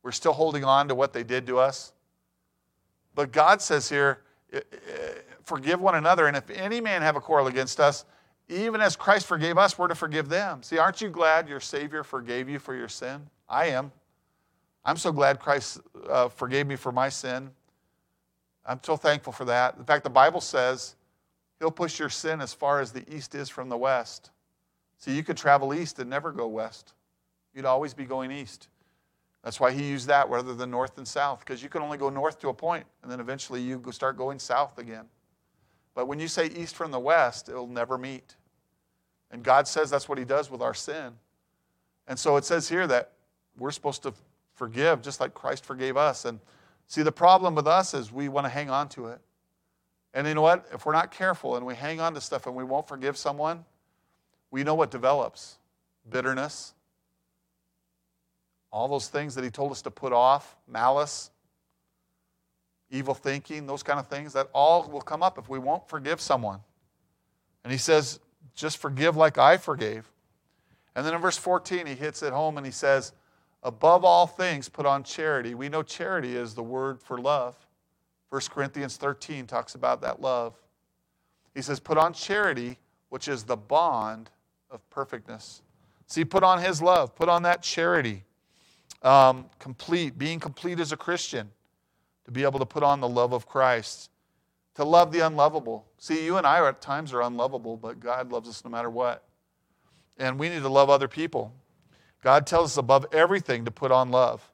[0.03, 1.93] We're still holding on to what they did to us.
[3.15, 4.21] But God says here,
[5.43, 8.05] forgive one another, and if any man have a quarrel against us,
[8.49, 10.63] even as Christ forgave us, we're to forgive them.
[10.63, 13.27] See, aren't you glad your Savior forgave you for your sin?
[13.49, 13.91] I am.
[14.85, 17.51] I'm so glad Christ uh, forgave me for my sin.
[18.67, 19.77] I'm so thankful for that.
[19.79, 20.97] In fact, the Bible says
[21.59, 24.31] He'll push your sin as far as the east is from the west.
[24.99, 26.95] See, you could travel east and never go west.
[27.55, 28.69] You'd always be going east.
[29.43, 32.09] That's why he used that rather than north and south, because you can only go
[32.09, 35.05] north to a point, and then eventually you start going south again.
[35.95, 38.37] But when you say east from the west, it'll never meet.
[39.31, 41.13] And God says that's what he does with our sin.
[42.09, 43.13] And so it says here that
[43.59, 44.15] we're supposed to
[44.55, 46.25] forgive just like Christ forgave us.
[46.25, 46.41] And
[46.87, 49.21] see, the problem with us is we want to hang on to it.
[50.15, 50.67] And you know what?
[50.73, 53.65] If we're not careful and we hang on to stuff and we won't forgive someone,
[54.55, 55.57] we know what develops
[56.09, 56.75] bitterness,
[58.71, 61.33] all those things that he told us to put off, malice,
[62.89, 66.21] evil thinking, those kind of things, that all will come up if we won't forgive
[66.21, 66.61] someone.
[67.65, 68.21] And he says,
[68.55, 70.09] just forgive like I forgave.
[70.95, 73.13] And then in verse 14, he hits it home and he says,
[73.65, 75.57] Above all things, put on charity.
[75.57, 77.57] We know charity is the word for love.
[78.31, 80.55] 1 Corinthians 13 talks about that love.
[81.57, 84.31] He says, Put on charity, which is the bond
[84.75, 85.63] of perfectness.
[86.07, 88.25] See, put on his love, put on that charity.
[89.03, 91.51] Um, complete, being complete as a Christian,
[92.25, 94.11] to be able to put on the love of Christ,
[94.77, 95.87] to love the unlovable.
[95.99, 98.91] See, you and I are at times are unlovable, but God loves us no matter
[98.91, 99.25] what.
[100.19, 101.53] And we need to love other people.
[102.23, 104.51] God tells us above everything to put on love,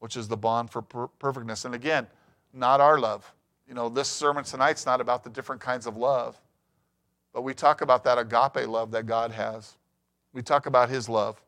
[0.00, 1.64] which is the bond for per- perfectness.
[1.64, 2.06] And again,
[2.52, 3.32] not our love.
[3.66, 6.38] You know, this sermon tonight's not about the different kinds of love,
[7.38, 9.76] but we talk about that agape love that God has.
[10.32, 11.40] We talk about His love.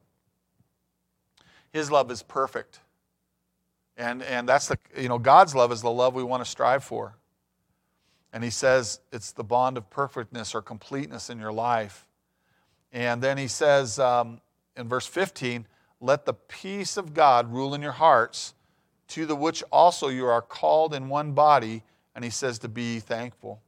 [1.73, 2.79] His love is perfect.
[3.97, 6.85] And, and that's the, you know, God's love is the love we want to strive
[6.85, 7.17] for.
[8.33, 12.07] And He says it's the bond of perfectness or completeness in your life.
[12.93, 14.41] And then He says um,
[14.77, 15.67] in verse 15,
[16.01, 18.55] let the peace of God rule in your hearts
[19.09, 21.83] to the which also you are called in one body,
[22.15, 23.61] and he says to be thankful.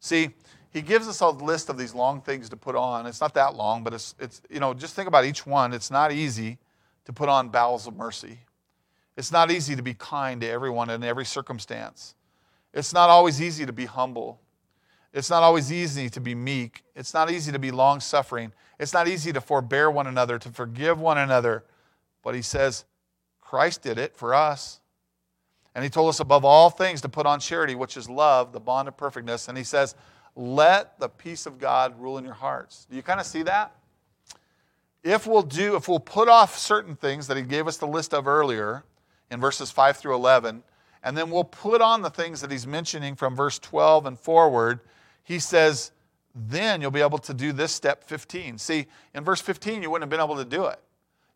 [0.00, 0.30] See,
[0.72, 3.06] he gives us a list of these long things to put on.
[3.06, 5.72] It's not that long, but it's, it's you know, just think about each one.
[5.72, 6.58] It's not easy
[7.04, 8.38] to put on bowels of mercy.
[9.16, 12.14] It's not easy to be kind to everyone in every circumstance.
[12.72, 14.40] It's not always easy to be humble.
[15.12, 16.84] It's not always easy to be meek.
[16.94, 18.52] It's not easy to be long suffering.
[18.78, 21.64] It's not easy to forbear one another, to forgive one another.
[22.22, 22.84] But he says,
[23.40, 24.78] Christ did it for us.
[25.74, 28.60] And he told us above all things to put on charity, which is love, the
[28.60, 29.48] bond of perfectness.
[29.48, 29.96] And he says,
[30.36, 32.86] let the peace of God rule in your hearts.
[32.90, 33.74] Do you kind of see that?
[35.02, 38.12] If we'll do, if we'll put off certain things that he gave us the list
[38.12, 38.84] of earlier
[39.30, 40.62] in verses 5 through 11,
[41.02, 44.80] and then we'll put on the things that he's mentioning from verse 12 and forward,
[45.24, 45.92] he says,
[46.34, 48.58] then you'll be able to do this step 15.
[48.58, 50.78] See, in verse 15, you wouldn't have been able to do it.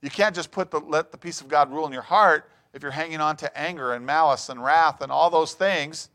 [0.03, 2.83] You can't just put the, let the peace of God rule in your heart if
[2.83, 6.11] you're hanging on to anger and malice and wrath and all those things.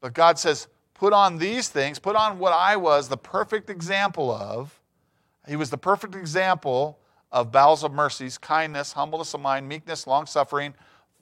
[0.00, 0.68] But God says,
[1.04, 4.80] put on these things, put on what I was the perfect example of.
[5.46, 6.98] He was the perfect example
[7.30, 10.72] of bowels of mercies, kindness, humbleness of mind, meekness, long suffering,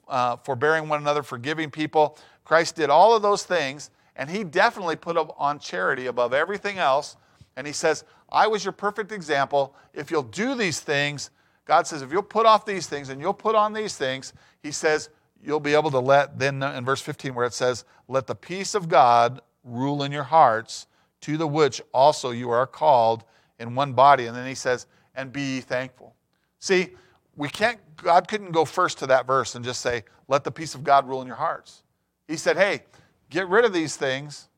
[0.07, 2.17] uh, forbearing one another, forgiving people.
[2.45, 7.17] Christ did all of those things, and he definitely put on charity above everything else.
[7.57, 9.75] And he says, I was your perfect example.
[9.93, 11.29] If you'll do these things,
[11.65, 14.71] God says, if you'll put off these things and you'll put on these things, He
[14.71, 15.09] says,
[15.43, 18.75] you'll be able to let, then in verse 15, where it says, let the peace
[18.75, 20.87] of God rule in your hearts,
[21.21, 23.23] to the which also you are called
[23.59, 24.25] in one body.
[24.25, 26.15] And then He says, and be thankful.
[26.59, 26.89] See,
[27.35, 30.75] we can't, God couldn't go first to that verse and just say, let the peace
[30.75, 31.83] of God rule in your hearts.
[32.27, 32.83] He said, hey,
[33.29, 34.49] get rid of these things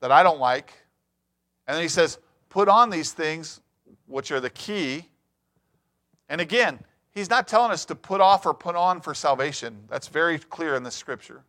[0.00, 0.72] that I don't like.
[1.66, 2.18] And then He says,
[2.48, 3.60] put on these things
[4.06, 5.06] which are the key
[6.32, 9.84] and again, he's not telling us to put off or put on for salvation.
[9.90, 11.44] That's very clear in the scripture.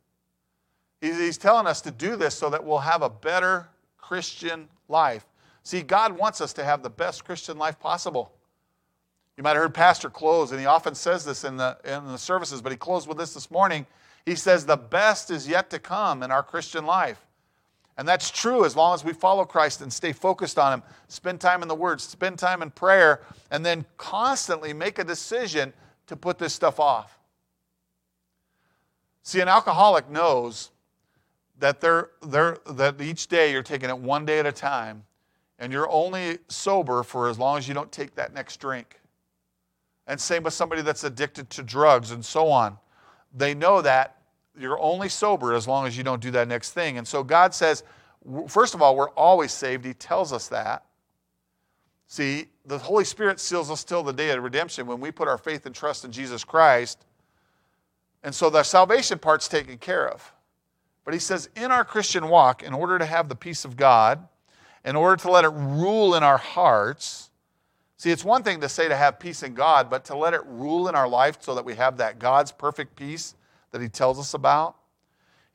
[1.04, 5.26] He's telling us to do this so that we'll have a better Christian life.
[5.64, 8.32] See, God wants us to have the best Christian life possible.
[9.36, 12.18] You might have heard Pastor close, and he often says this in the, in the
[12.18, 13.86] services, but he closed with this this morning.
[14.26, 17.20] He says, The best is yet to come in our Christian life.
[17.98, 21.42] And that's true as long as we follow Christ and stay focused on Him, spend
[21.42, 25.74] time in the Word, spend time in prayer, and then constantly make a decision
[26.08, 27.20] to put this stuff off.
[29.22, 30.72] See, an alcoholic knows
[31.60, 35.04] that, they're, they're, that each day you're taking it one day at a time,
[35.60, 39.00] and you're only sober for as long as you don't take that next drink.
[40.08, 42.78] And same with somebody that's addicted to drugs and so on.
[43.34, 44.18] They know that
[44.60, 46.98] you're only sober as long as you don't do that next thing.
[46.98, 47.84] And so God says,
[48.48, 49.84] First of all, we're always saved.
[49.84, 50.86] He tells us that.
[52.08, 55.38] See, the Holy Spirit seals us till the day of redemption when we put our
[55.38, 57.06] faith and trust in Jesus Christ.
[58.24, 60.32] And so the salvation part's taken care of.
[61.06, 64.28] But he says, in our Christian walk, in order to have the peace of God,
[64.86, 67.30] in order to let it rule in our hearts,
[67.98, 70.42] see, it's one thing to say to have peace in God, but to let it
[70.46, 73.36] rule in our life so that we have that God's perfect peace
[73.72, 74.76] that he tells us about.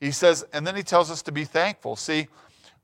[0.00, 1.96] He says, and then he tells us to be thankful.
[1.96, 2.28] See,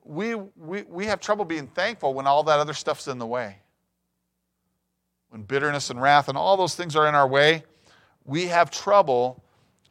[0.04, 3.58] we, we, we have trouble being thankful when all that other stuff's in the way.
[5.30, 7.64] When bitterness and wrath and all those things are in our way,
[8.24, 9.42] we have trouble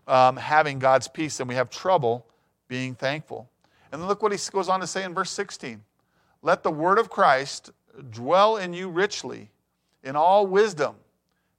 [0.08, 2.26] um, having God's peace and we have trouble
[2.74, 3.48] being thankful.
[3.92, 5.80] And then look what he goes on to say in verse 16
[6.42, 7.70] Let the word of Christ
[8.10, 9.52] dwell in you richly
[10.04, 10.96] in all wisdom,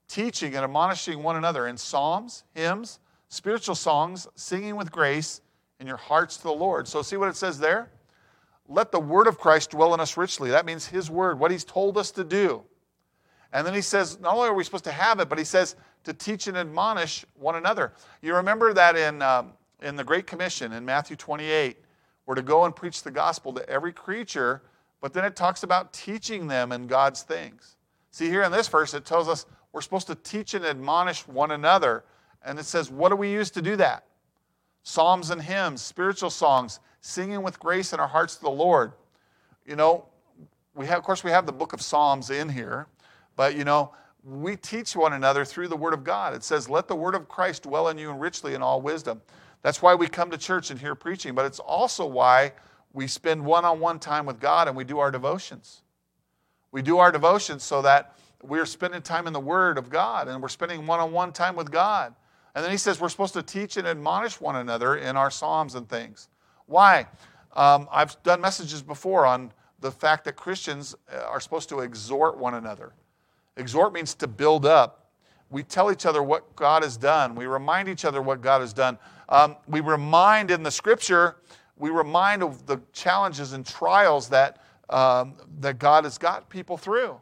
[0.09, 2.99] teaching and admonishing one another in psalms, hymns,
[3.29, 5.41] spiritual songs, singing with grace
[5.79, 6.89] in your hearts to the Lord.
[6.89, 7.93] So, see what it says there?
[8.67, 10.51] Let the word of Christ dwell in us richly.
[10.51, 12.65] That means his word, what he's told us to do.
[13.53, 15.77] And then he says, not only are we supposed to have it, but he says
[16.03, 17.93] to teach and admonish one another.
[18.21, 19.53] You remember that in, um,
[19.85, 21.77] in the Great Commission in Matthew 28,
[22.27, 24.63] we're to go and preach the gospel to every creature,
[25.01, 27.77] but then it talks about teaching them in God's things.
[28.11, 31.51] See, here in this verse, it tells us we're supposed to teach and admonish one
[31.51, 32.05] another.
[32.45, 34.05] And it says, what do we use to do that?
[34.85, 38.93] Psalms and hymns, spiritual songs, singing with grace in our hearts to the Lord.
[39.67, 40.07] You know,
[40.75, 42.87] we have, of course, we have the book of Psalms in here,
[43.37, 43.93] but you know,
[44.25, 46.35] we teach one another through the Word of God.
[46.35, 49.21] It says, Let the Word of Christ dwell in you richly in all wisdom.
[49.65, 52.53] That's why we come to church and hear preaching, but it's also why
[52.93, 55.81] we spend one on one time with God and we do our devotions.
[56.71, 60.43] We do our devotions so that we're spending time in the Word of God and
[60.43, 62.15] we're spending one on one time with God.
[62.55, 65.77] And then he says we're supposed to teach and admonish one another in our Psalms
[65.77, 66.29] and things.
[66.67, 67.07] Why?
[67.57, 69.51] Um, I've done messages before on
[69.81, 72.93] the fact that Christians uh, are supposed to exhort one another.
[73.57, 75.04] Exhort means to build up.
[75.51, 77.35] We tell each other what God has done.
[77.35, 78.99] We remind each other what God has done.
[79.29, 81.37] Um, we remind in the scripture,
[81.77, 87.21] we remind of the challenges and trials that, um, that God has got people through.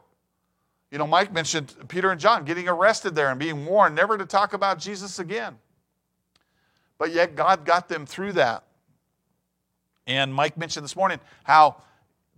[0.91, 4.25] You know, Mike mentioned Peter and John getting arrested there and being warned never to
[4.25, 5.57] talk about Jesus again.
[6.99, 8.63] But yet God got them through that.
[10.05, 11.81] And Mike mentioned this morning how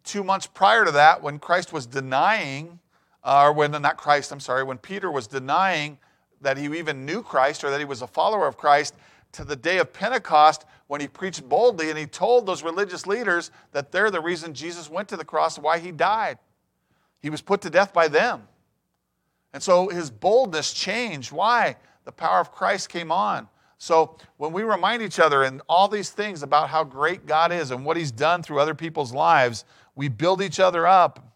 [0.05, 2.79] two months prior to that, when Christ was denying,
[3.25, 5.97] or when, not Christ, I'm sorry, when Peter was denying
[6.41, 8.93] that he even knew Christ or that he was a follower of Christ,
[9.31, 13.51] to the day of Pentecost when he preached boldly and he told those religious leaders
[13.73, 16.37] that they're the reason Jesus went to the cross why he died.
[17.21, 18.47] He was put to death by them.
[19.51, 21.33] And so his boldness changed.
[21.33, 21.75] Why?
[22.05, 23.49] The power of Christ came on.
[23.77, 27.71] So when we remind each other and all these things about how great God is
[27.71, 31.34] and what He's done through other people's lives, we build each other up.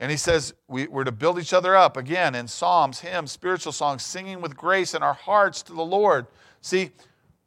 [0.00, 3.72] And he says we, are to build each other up again in psalms, hymns, spiritual
[3.72, 6.26] songs, singing with grace in our hearts to the Lord.
[6.60, 6.90] See,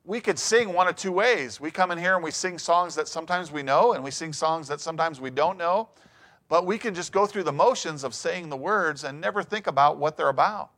[0.03, 1.61] we could sing one of two ways.
[1.61, 4.33] We come in here and we sing songs that sometimes we know, and we sing
[4.33, 5.89] songs that sometimes we don't know.
[6.49, 9.67] But we can just go through the motions of saying the words and never think
[9.67, 10.71] about what they're about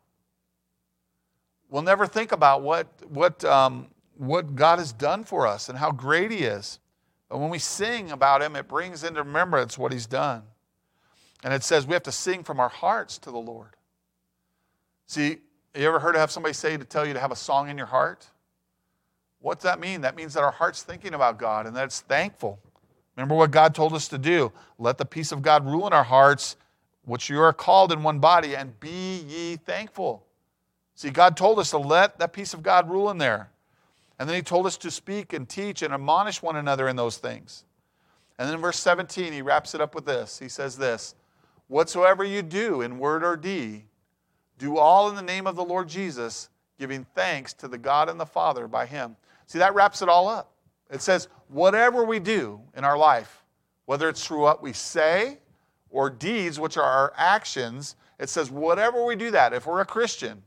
[1.74, 5.92] we'll never think about what, what, um, what God has done for us and how
[5.92, 6.80] great He is.
[7.30, 10.44] But when we sing about Him, it brings into remembrance what He's done.
[11.44, 13.76] And it says we have to sing from our hearts to the Lord.
[15.08, 15.38] See,
[15.76, 17.78] you ever heard of have somebody say to tell you to have a song in
[17.78, 18.28] your heart?
[19.40, 20.02] What's that mean?
[20.02, 22.60] That means that our heart's thinking about God and that it's thankful.
[23.16, 24.52] Remember what God told us to do.
[24.80, 26.56] Let the peace of God rule in our hearts,
[27.04, 30.26] which you are called in one body, and be ye thankful.
[30.96, 33.50] See, God told us to let that peace of God rule in there.
[34.18, 37.18] And then He told us to speak and teach and admonish one another in those
[37.18, 37.66] things.
[38.40, 41.16] And then in verse 17, He wraps it up with this He says, This,
[41.74, 43.84] whatsoever you do in word or deed,
[44.60, 48.20] do all in the name of the Lord Jesus, giving thanks to the God and
[48.20, 49.16] the Father by Him.
[49.48, 50.52] See, that wraps it all up.
[50.92, 53.44] It says, whatever we do in our life,
[53.86, 55.40] whether it's through what we say
[55.90, 59.86] or deeds, which are our actions, it says, whatever we do that, if we're a
[59.86, 60.44] Christian,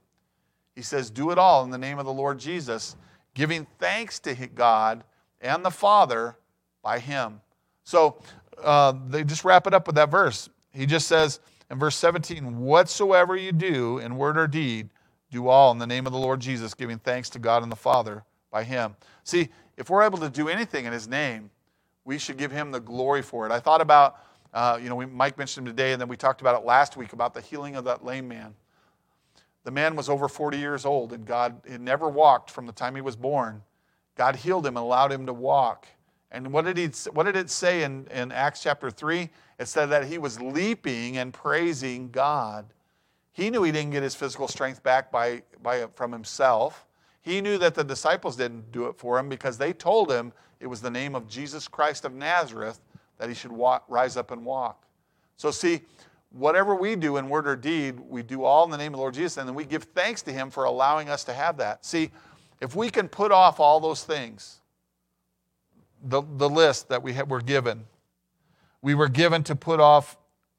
[0.76, 2.94] he says, Do it all in the name of the Lord Jesus,
[3.34, 5.02] giving thanks to God
[5.40, 6.36] and the Father
[6.82, 7.40] by Him.
[7.82, 8.22] So
[8.62, 10.48] uh, they just wrap it up with that verse.
[10.76, 14.90] He just says in verse 17, Whatsoever you do in word or deed,
[15.30, 17.76] do all in the name of the Lord Jesus, giving thanks to God and the
[17.76, 18.94] Father by Him.
[19.24, 21.50] See, if we're able to do anything in His name,
[22.04, 23.52] we should give Him the glory for it.
[23.52, 24.18] I thought about,
[24.52, 26.96] uh, you know, we, Mike mentioned him today, and then we talked about it last
[26.96, 28.54] week about the healing of that lame man.
[29.64, 32.94] The man was over 40 years old, and God had never walked from the time
[32.94, 33.62] he was born.
[34.14, 35.88] God healed him and allowed him to walk.
[36.30, 39.28] And what did, he, what did it say in, in Acts chapter 3?
[39.58, 42.66] It said that he was leaping and praising God.
[43.32, 46.86] He knew he didn't get his physical strength back by, by, from himself.
[47.22, 50.66] He knew that the disciples didn't do it for him because they told him it
[50.66, 52.80] was the name of Jesus Christ of Nazareth
[53.18, 54.84] that he should walk, rise up and walk.
[55.36, 55.82] So, see,
[56.30, 59.02] whatever we do in word or deed, we do all in the name of the
[59.02, 61.84] Lord Jesus, and then we give thanks to him for allowing us to have that.
[61.84, 62.10] See,
[62.60, 64.60] if we can put off all those things,
[66.04, 67.84] the, the list that we have, were given,
[68.86, 70.16] we were given to put off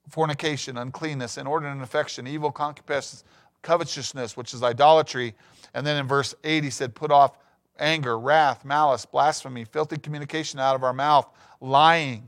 [0.09, 3.23] fornication, uncleanness, inordinate affection, evil concupiscence,
[3.61, 5.33] covetousness, which is idolatry.
[5.73, 7.37] And then in verse 8, he said, put off
[7.79, 11.25] anger, wrath, malice, blasphemy, filthy communication out of our mouth,
[11.61, 12.27] lying.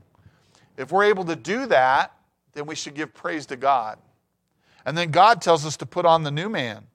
[0.77, 2.13] If we're able to do that,
[2.53, 3.99] then we should give praise to God.
[4.85, 6.85] And then God tells us to put on the new man.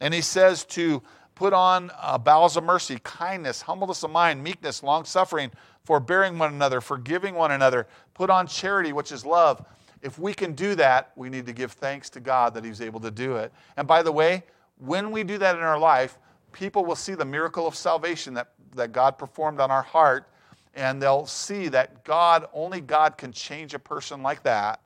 [0.00, 1.02] And he says to
[1.34, 5.50] put on uh, bowels of mercy, kindness, humbleness of mind, meekness, long suffering,
[5.84, 7.86] forbearing one another, forgiving one another.
[8.14, 9.64] Put on charity, which is love.
[10.02, 13.00] If we can do that, we need to give thanks to God that He's able
[13.00, 13.52] to do it.
[13.76, 14.44] And by the way,
[14.78, 16.18] when we do that in our life,
[16.52, 20.28] people will see the miracle of salvation that, that God performed on our heart,
[20.74, 24.80] and they'll see that God, only God can change a person like that.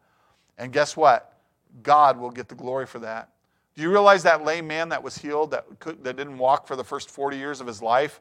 [0.59, 1.35] And guess what?
[1.83, 3.31] God will get the glory for that.
[3.75, 6.75] Do you realize that lame man that was healed, that, could, that didn't walk for
[6.75, 8.21] the first 40 years of his life?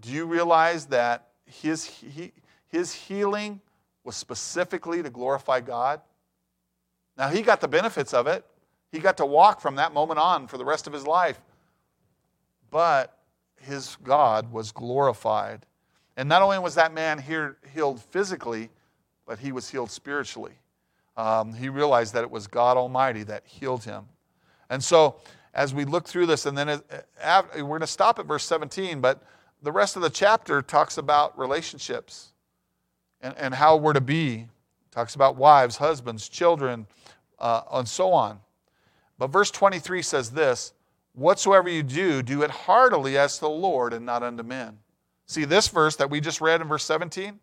[0.00, 2.32] Do you realize that his, he,
[2.68, 3.60] his healing
[4.04, 6.00] was specifically to glorify God?
[7.16, 8.44] Now, he got the benefits of it.
[8.92, 11.40] He got to walk from that moment on for the rest of his life.
[12.70, 13.16] But
[13.60, 15.64] his God was glorified.
[16.16, 18.70] And not only was that man here healed physically,
[19.26, 20.54] but he was healed spiritually.
[21.16, 24.04] Um, he realized that it was God Almighty that healed him.
[24.68, 25.16] And so,
[25.54, 26.84] as we look through this, and then it,
[27.56, 29.22] we're going to stop at verse 17, but
[29.66, 32.28] the rest of the chapter talks about relationships
[33.20, 34.46] and, and how we're to be.
[34.92, 36.86] talks about wives, husbands, children,
[37.40, 38.38] uh, and so on.
[39.18, 40.72] But verse 23 says this
[41.14, 44.78] Whatsoever you do, do it heartily as to the Lord and not unto men.
[45.26, 47.40] See, this verse that we just read in verse 17,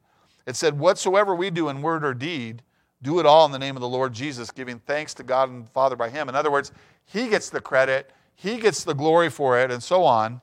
[0.48, 2.64] it said, Whatsoever we do in word or deed,
[3.02, 5.68] do it all in the name of the Lord Jesus, giving thanks to God and
[5.72, 6.30] Father by Him.
[6.30, 6.72] In other words,
[7.04, 10.40] He gets the credit, He gets the glory for it, and so on.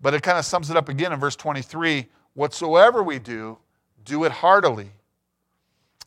[0.00, 3.58] But it kind of sums it up again in verse 23 Whatsoever we do,
[4.04, 4.90] do it heartily.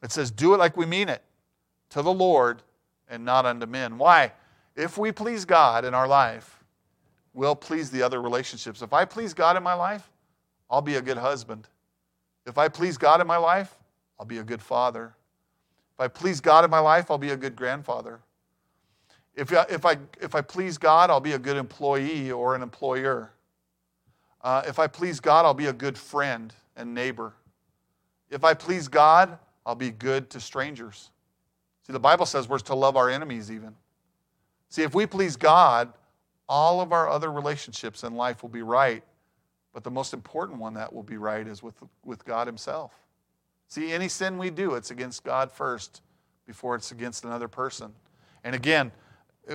[0.02, 1.22] It says, Do it like we mean it,
[1.89, 2.62] to the Lord
[3.10, 3.98] and not unto men.
[3.98, 4.32] Why?
[4.76, 6.64] If we please God in our life,
[7.34, 8.82] we'll please the other relationships.
[8.82, 10.10] If I please God in my life,
[10.70, 11.68] I'll be a good husband.
[12.46, 13.76] If I please God in my life,
[14.20, 15.14] I'll be a good father.
[15.94, 18.22] If I please God in my life, I'll be a good grandfather.
[19.36, 23.32] If, if, I, if I please God, I'll be a good employee or an employer.
[24.44, 27.34] Uh, if I please God, I'll be a good friend and neighbor.
[28.30, 31.12] If I please God, I'll be good to strangers.
[31.86, 33.76] See, the Bible says we're to love our enemies even.
[34.70, 35.92] See, if we please God,
[36.48, 39.04] all of our other relationships in life will be right.
[39.74, 42.94] But the most important one that will be right is with, with God Himself.
[43.68, 46.02] See, any sin we do, it's against God first
[46.46, 47.94] before it's against another person.
[48.44, 48.92] And again,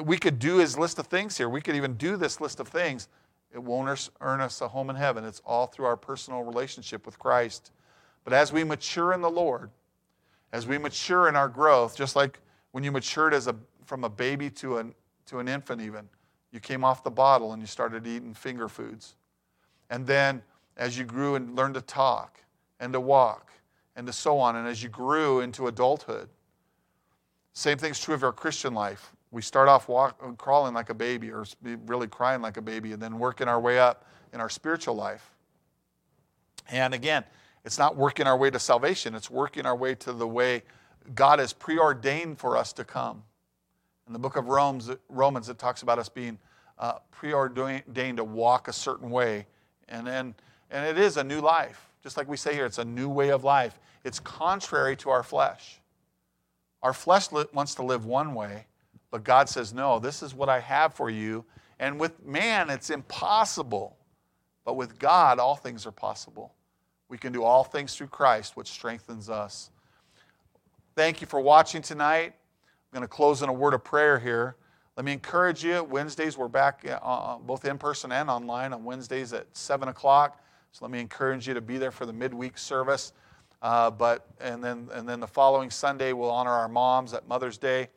[0.05, 1.49] we could do His list of things here.
[1.49, 3.09] We could even do this list of things,
[3.53, 5.25] it won't earn us a home in heaven.
[5.25, 7.73] It's all through our personal relationship with Christ.
[8.25, 9.71] But as we mature in the Lord,
[10.53, 12.39] as we mature in our growth, just like
[12.73, 14.95] when you matured as a, from a baby to an,
[15.27, 16.09] to an infant, even,
[16.53, 19.17] you came off the bottle and you started eating finger foods.
[19.91, 20.43] And then
[20.77, 22.41] as you grew and learned to talk
[22.81, 23.53] and to walk
[23.95, 26.29] and to so on, and as you grew into adulthood,
[27.53, 29.16] same thing's true of our Christian life.
[29.37, 31.45] We start off walk, crawling like a baby or
[31.85, 35.31] really crying like a baby and then working our way up in our spiritual life.
[36.71, 37.23] And again,
[37.63, 40.63] it's not working our way to salvation, it's working our way to the way
[41.15, 43.25] God has preordained for us to come.
[44.07, 46.39] In the book of Romans, Romans it talks about us being
[46.79, 49.45] uh, preordained to walk a certain way.
[49.91, 50.35] And, then,
[50.71, 51.91] and it is a new life.
[52.03, 53.79] Just like we say here, it's a new way of life.
[54.03, 55.83] It's contrary to our flesh.
[56.83, 58.65] Our flesh wants to live one way,
[59.17, 61.43] but God says, No, this is what I have for you.
[61.79, 63.97] And with man, it's impossible.
[64.63, 66.53] But with God, all things are possible.
[67.09, 69.71] We can do all things through Christ, which strengthens us.
[70.95, 72.35] Thank you for watching tonight.
[72.35, 74.57] I'm going to close in a word of prayer here.
[74.99, 75.83] Let me encourage you.
[75.85, 80.45] Wednesdays, we're back uh, uh both in person and online on Wednesdays at 7 o'clock.
[80.73, 83.15] So let me encourage you to be there for the midweek service.
[83.63, 87.57] Uh, but and then and then the following Sunday we'll honor our moms at Mother's
[87.57, 87.89] Day.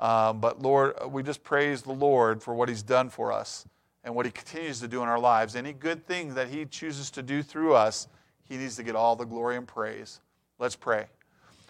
[0.00, 3.66] Um, but Lord, we just praise the Lord for what He's done for us
[4.02, 5.54] and what He continues to do in our lives.
[5.54, 8.08] Any good thing that He chooses to do through us,
[8.42, 10.20] He needs to get all the glory and praise.
[10.58, 11.04] Let's pray.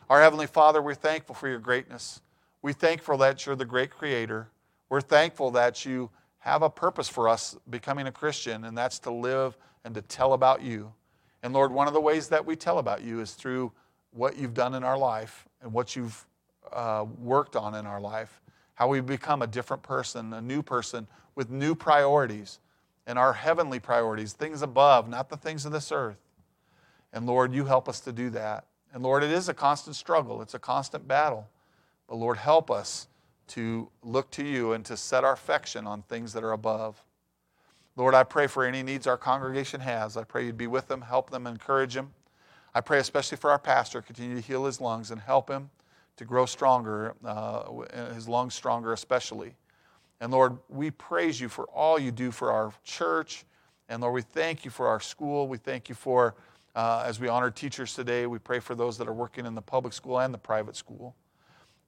[0.09, 2.23] Our Heavenly Father, we're thankful for your greatness.
[2.63, 4.49] We thankful that you're the great creator.
[4.89, 9.11] We're thankful that you have a purpose for us becoming a Christian, and that's to
[9.11, 10.93] live and to tell about you.
[11.43, 13.73] And Lord, one of the ways that we tell about you is through
[14.13, 16.27] what you've done in our life and what you've
[16.73, 18.41] uh, worked on in our life,
[18.75, 22.59] how we become a different person, a new person with new priorities
[23.07, 26.19] and our heavenly priorities, things above, not the things of this earth.
[27.13, 28.67] And Lord, you help us to do that.
[28.93, 31.49] And Lord, it is a constant struggle, it's a constant battle.
[32.09, 33.09] But Lord, help us
[33.49, 37.03] to look to you and to set our affection on things that are above.
[37.97, 40.17] Lord, I pray for any needs our congregation has.
[40.17, 42.13] I pray you'd be with them, help them, encourage them.
[42.75, 45.71] I pray especially for our pastor, continue to heal his lungs and help him
[46.21, 47.65] to grow stronger, uh,
[48.13, 49.55] his lungs stronger especially.
[50.21, 53.47] And Lord, we praise you for all you do for our church.
[53.89, 55.49] And Lord, we thank you for our school.
[55.49, 56.35] We thank you for,
[56.75, 59.63] uh, as we honor teachers today, we pray for those that are working in the
[59.63, 61.17] public school and the private school.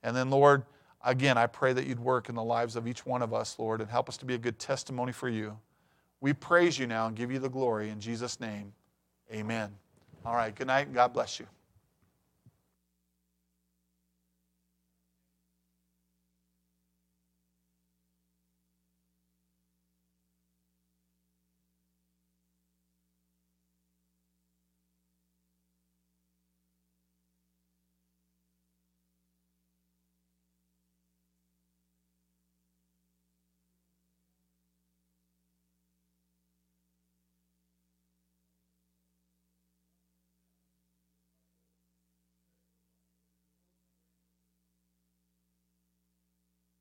[0.02, 0.62] And then, Lord,
[1.04, 3.82] again, I pray that you'd work in the lives of each one of us, Lord,
[3.82, 5.58] and help us to be a good testimony for you.
[6.22, 8.72] We praise you now and give you the glory in Jesus' name.
[9.30, 9.74] Amen.
[10.24, 11.46] All right, good night and God bless you.